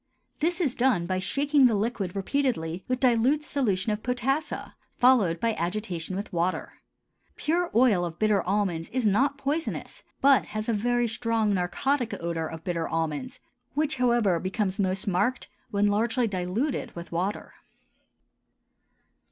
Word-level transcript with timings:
This 0.39 0.59
is 0.59 0.73
done 0.73 1.05
by 1.05 1.19
shaking 1.19 1.67
the 1.67 1.75
liquid 1.75 2.15
repeatedly 2.15 2.83
with 2.87 2.99
dilute 3.01 3.43
solution 3.43 3.91
of 3.91 4.01
potassa, 4.01 4.73
followed 4.97 5.39
by 5.39 5.53
agitation 5.53 6.15
with 6.15 6.33
water. 6.33 6.79
Pure 7.35 7.69
oil 7.75 8.03
of 8.03 8.17
bitter 8.17 8.41
almonds 8.41 8.89
is 8.89 9.05
not 9.05 9.37
poisonous, 9.37 10.01
but 10.19 10.45
has 10.45 10.67
a 10.67 10.73
very 10.73 11.07
strong 11.07 11.53
narcotic 11.53 12.15
odor 12.19 12.47
of 12.47 12.63
bitter 12.63 12.87
almonds, 12.89 13.39
which, 13.75 13.97
however, 13.97 14.39
becomes 14.39 14.79
most 14.79 15.05
marked 15.05 15.49
when 15.69 15.85
largely 15.85 16.25
diluted 16.27 16.95
with 16.95 17.11
water. 17.11 17.53